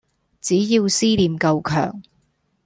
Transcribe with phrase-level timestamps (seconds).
[0.41, 2.01] 只要思念夠强